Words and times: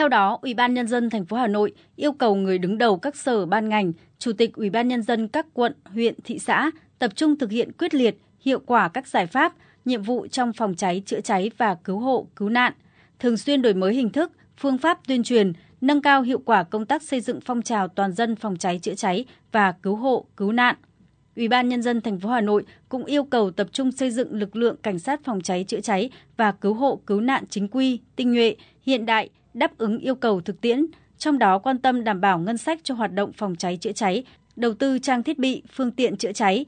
Theo 0.00 0.08
đó, 0.08 0.38
Ủy 0.42 0.54
ban 0.54 0.74
nhân 0.74 0.86
dân 0.86 1.10
thành 1.10 1.24
phố 1.24 1.36
Hà 1.36 1.46
Nội 1.46 1.72
yêu 1.96 2.12
cầu 2.12 2.34
người 2.34 2.58
đứng 2.58 2.78
đầu 2.78 2.96
các 2.96 3.16
sở 3.16 3.46
ban 3.46 3.68
ngành, 3.68 3.92
chủ 4.18 4.32
tịch 4.32 4.52
Ủy 4.54 4.70
ban 4.70 4.88
nhân 4.88 5.02
dân 5.02 5.28
các 5.28 5.46
quận, 5.52 5.74
huyện, 5.84 6.14
thị 6.24 6.38
xã 6.38 6.70
tập 6.98 7.12
trung 7.16 7.38
thực 7.38 7.50
hiện 7.50 7.72
quyết 7.72 7.94
liệt, 7.94 8.16
hiệu 8.40 8.60
quả 8.66 8.88
các 8.88 9.06
giải 9.06 9.26
pháp, 9.26 9.52
nhiệm 9.84 10.02
vụ 10.02 10.26
trong 10.26 10.52
phòng 10.52 10.74
cháy, 10.74 11.02
chữa 11.06 11.20
cháy 11.20 11.50
và 11.58 11.74
cứu 11.74 11.98
hộ, 11.98 12.26
cứu 12.36 12.48
nạn, 12.48 12.72
thường 13.18 13.36
xuyên 13.36 13.62
đổi 13.62 13.74
mới 13.74 13.94
hình 13.94 14.10
thức, 14.10 14.32
phương 14.56 14.78
pháp 14.78 15.06
tuyên 15.06 15.22
truyền, 15.22 15.52
nâng 15.80 16.02
cao 16.02 16.22
hiệu 16.22 16.38
quả 16.38 16.62
công 16.62 16.86
tác 16.86 17.02
xây 17.02 17.20
dựng 17.20 17.40
phong 17.40 17.62
trào 17.62 17.88
toàn 17.88 18.12
dân 18.12 18.36
phòng 18.36 18.56
cháy 18.56 18.78
chữa 18.78 18.94
cháy 18.94 19.24
và 19.52 19.72
cứu 19.72 19.96
hộ, 19.96 20.26
cứu 20.36 20.52
nạn. 20.52 20.76
Ủy 21.36 21.48
ban 21.48 21.68
nhân 21.68 21.82
dân 21.82 22.00
thành 22.00 22.20
phố 22.20 22.28
Hà 22.28 22.40
Nội 22.40 22.64
cũng 22.88 23.04
yêu 23.04 23.24
cầu 23.24 23.50
tập 23.50 23.68
trung 23.72 23.92
xây 23.92 24.10
dựng 24.10 24.32
lực 24.32 24.56
lượng 24.56 24.76
cảnh 24.82 24.98
sát 24.98 25.20
phòng 25.24 25.40
cháy 25.40 25.64
chữa 25.68 25.80
cháy 25.80 26.10
và 26.36 26.52
cứu 26.52 26.74
hộ 26.74 27.00
cứu 27.06 27.20
nạn 27.20 27.44
chính 27.50 27.68
quy, 27.68 28.00
tinh 28.16 28.32
nhuệ, 28.32 28.56
hiện 28.82 29.06
đại, 29.06 29.30
đáp 29.54 29.78
ứng 29.78 29.98
yêu 29.98 30.14
cầu 30.14 30.40
thực 30.40 30.60
tiễn, 30.60 30.86
trong 31.18 31.38
đó 31.38 31.58
quan 31.58 31.78
tâm 31.78 32.04
đảm 32.04 32.20
bảo 32.20 32.38
ngân 32.38 32.58
sách 32.58 32.80
cho 32.82 32.94
hoạt 32.94 33.12
động 33.12 33.32
phòng 33.32 33.56
cháy 33.56 33.76
chữa 33.76 33.92
cháy, 33.92 34.24
đầu 34.56 34.74
tư 34.74 34.98
trang 34.98 35.22
thiết 35.22 35.38
bị, 35.38 35.62
phương 35.72 35.90
tiện 35.90 36.16
chữa 36.16 36.32
cháy. 36.32 36.64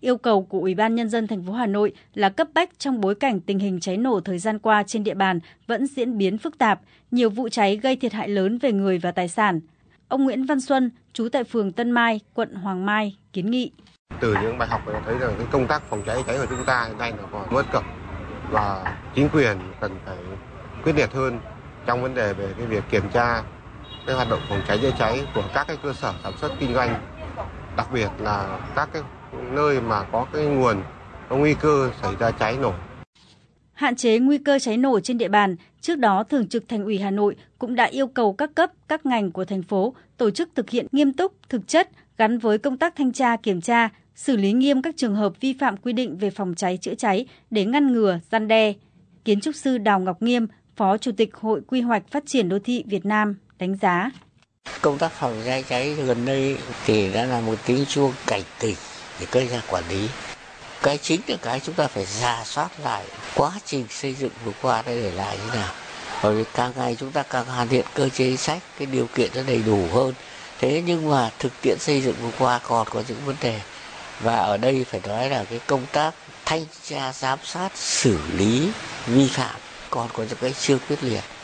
Yêu 0.00 0.16
cầu 0.16 0.42
của 0.42 0.60
Ủy 0.60 0.74
ban 0.74 0.94
nhân 0.94 1.08
dân 1.08 1.26
thành 1.26 1.42
phố 1.46 1.52
Hà 1.52 1.66
Nội 1.66 1.92
là 2.14 2.28
cấp 2.28 2.48
bách 2.54 2.78
trong 2.78 3.00
bối 3.00 3.14
cảnh 3.14 3.40
tình 3.40 3.58
hình 3.58 3.80
cháy 3.80 3.96
nổ 3.96 4.20
thời 4.20 4.38
gian 4.38 4.58
qua 4.58 4.82
trên 4.82 5.04
địa 5.04 5.14
bàn 5.14 5.40
vẫn 5.66 5.86
diễn 5.86 6.18
biến 6.18 6.38
phức 6.38 6.58
tạp, 6.58 6.80
nhiều 7.10 7.30
vụ 7.30 7.48
cháy 7.48 7.76
gây 7.76 7.96
thiệt 7.96 8.12
hại 8.12 8.28
lớn 8.28 8.58
về 8.58 8.72
người 8.72 8.98
và 8.98 9.12
tài 9.12 9.28
sản. 9.28 9.60
Ông 10.08 10.24
Nguyễn 10.24 10.46
Văn 10.46 10.60
Xuân, 10.60 10.90
trú 11.12 11.28
tại 11.28 11.44
phường 11.44 11.72
Tân 11.72 11.90
Mai, 11.90 12.20
quận 12.34 12.54
Hoàng 12.54 12.86
Mai 12.86 13.16
kiến 13.32 13.50
nghị 13.50 13.70
từ 14.20 14.36
những 14.42 14.58
bài 14.58 14.68
học 14.68 14.82
thấy 15.06 15.18
rằng 15.18 15.34
cái 15.38 15.46
công 15.50 15.66
tác 15.66 15.82
phòng 15.90 16.02
cháy 16.06 16.22
cháy 16.26 16.38
của 16.38 16.46
chúng 16.50 16.64
ta 16.66 16.84
hiện 16.88 16.98
nay 16.98 17.12
là 17.12 17.28
còn 17.32 17.48
bất 17.54 17.66
cập 17.72 17.84
và 18.50 18.96
chính 19.14 19.28
quyền 19.28 19.58
cần 19.80 19.92
phải 20.06 20.16
quyết 20.84 20.92
liệt 20.96 21.12
hơn 21.12 21.40
trong 21.86 22.02
vấn 22.02 22.14
đề 22.14 22.32
về 22.32 22.48
cái 22.58 22.66
việc 22.66 22.84
kiểm 22.90 23.04
tra 23.12 23.42
cái 24.06 24.16
hoạt 24.16 24.30
động 24.30 24.40
phòng 24.48 24.62
cháy 24.68 24.78
chữa 24.82 24.90
cháy 24.98 25.22
của 25.34 25.44
các 25.54 25.66
cái 25.66 25.76
cơ 25.82 25.92
sở 25.92 26.14
sản 26.22 26.32
xuất 26.40 26.52
kinh 26.60 26.74
doanh 26.74 27.00
đặc 27.76 27.88
biệt 27.92 28.08
là 28.18 28.60
các 28.76 28.88
cái 28.92 29.02
nơi 29.50 29.80
mà 29.80 30.02
có 30.02 30.26
cái 30.32 30.44
nguồn 30.44 30.82
có 31.28 31.36
nguy 31.36 31.54
cơ 31.54 31.90
xảy 32.02 32.14
ra 32.18 32.30
cháy 32.30 32.56
nổ 32.60 32.72
hạn 33.80 33.96
chế 33.96 34.18
nguy 34.18 34.38
cơ 34.38 34.58
cháy 34.58 34.76
nổ 34.76 35.00
trên 35.00 35.18
địa 35.18 35.28
bàn, 35.28 35.56
trước 35.80 35.98
đó 35.98 36.24
Thường 36.24 36.48
trực 36.48 36.68
Thành 36.68 36.84
ủy 36.84 36.98
Hà 36.98 37.10
Nội 37.10 37.36
cũng 37.58 37.74
đã 37.74 37.84
yêu 37.84 38.06
cầu 38.06 38.32
các 38.32 38.50
cấp, 38.54 38.70
các 38.88 39.06
ngành 39.06 39.32
của 39.32 39.44
thành 39.44 39.62
phố 39.62 39.94
tổ 40.16 40.30
chức 40.30 40.48
thực 40.54 40.70
hiện 40.70 40.86
nghiêm 40.92 41.12
túc, 41.12 41.32
thực 41.48 41.68
chất 41.68 41.90
gắn 42.18 42.38
với 42.38 42.58
công 42.58 42.76
tác 42.76 42.96
thanh 42.96 43.12
tra 43.12 43.36
kiểm 43.36 43.60
tra, 43.60 43.88
xử 44.14 44.36
lý 44.36 44.52
nghiêm 44.52 44.82
các 44.82 44.94
trường 44.96 45.14
hợp 45.14 45.40
vi 45.40 45.52
phạm 45.52 45.76
quy 45.76 45.92
định 45.92 46.18
về 46.18 46.30
phòng 46.30 46.54
cháy 46.54 46.76
chữa 46.76 46.94
cháy 46.94 47.26
để 47.50 47.64
ngăn 47.64 47.92
ngừa, 47.92 48.20
gian 48.30 48.48
đe. 48.48 48.72
Kiến 49.24 49.40
trúc 49.40 49.54
sư 49.54 49.78
Đào 49.78 50.00
Ngọc 50.00 50.22
Nghiêm, 50.22 50.46
Phó 50.80 50.96
Chủ 50.98 51.10
tịch 51.16 51.30
Hội 51.40 51.60
Quy 51.66 51.80
hoạch 51.80 52.02
Phát 52.10 52.22
triển 52.26 52.48
Đô 52.48 52.58
thị 52.64 52.84
Việt 52.86 53.06
Nam 53.06 53.36
đánh 53.58 53.76
giá. 53.82 54.10
Công 54.80 54.98
tác 54.98 55.12
phòng 55.12 55.42
cháy 55.44 55.64
cháy 55.68 55.94
gần 55.94 56.24
đây 56.24 56.56
thì 56.86 57.12
đã 57.12 57.24
là 57.24 57.40
một 57.40 57.54
tiếng 57.66 57.84
chuông 57.86 58.12
cảnh 58.26 58.42
tỉnh 58.60 58.74
để 59.20 59.26
cơ 59.30 59.40
quan 59.40 59.60
quản 59.68 59.84
lý. 59.88 60.08
Cái 60.82 60.98
chính 60.98 61.20
là 61.26 61.36
cái 61.42 61.60
chúng 61.60 61.74
ta 61.74 61.86
phải 61.86 62.04
ra 62.04 62.44
soát 62.44 62.68
lại 62.84 63.04
quá 63.34 63.52
trình 63.64 63.86
xây 63.90 64.14
dựng 64.14 64.30
vừa 64.44 64.52
qua 64.62 64.82
đây 64.86 65.02
để 65.02 65.10
lại 65.10 65.38
như 65.38 65.54
nào. 65.54 65.72
Bởi 66.22 66.34
vì 66.34 66.44
càng 66.54 66.72
ngày 66.76 66.96
chúng 67.00 67.12
ta 67.12 67.22
càng 67.22 67.46
hoàn 67.46 67.68
thiện 67.68 67.84
cơ 67.94 68.08
chế 68.08 68.36
sách, 68.36 68.62
cái 68.78 68.86
điều 68.86 69.06
kiện 69.14 69.30
nó 69.34 69.42
đầy 69.46 69.62
đủ 69.66 69.86
hơn. 69.92 70.14
Thế 70.58 70.82
nhưng 70.86 71.10
mà 71.10 71.30
thực 71.38 71.52
tiễn 71.62 71.78
xây 71.78 72.00
dựng 72.00 72.16
vừa 72.22 72.32
qua 72.38 72.60
còn 72.68 72.86
có 72.90 73.02
những 73.08 73.18
vấn 73.26 73.36
đề 73.42 73.60
và 74.20 74.36
ở 74.36 74.56
đây 74.56 74.84
phải 74.84 75.00
nói 75.08 75.30
là 75.30 75.44
cái 75.44 75.60
công 75.66 75.86
tác 75.92 76.14
thanh 76.44 76.64
tra 76.82 77.12
giám 77.12 77.38
sát 77.44 77.68
xử 77.74 78.18
lý 78.36 78.70
vi 79.06 79.28
phạm 79.28 79.60
còn 79.90 80.08
có 80.12 80.22
những 80.22 80.38
cái 80.40 80.54
chưa 80.60 80.78
quyết 80.88 81.02
liệt. 81.02 81.39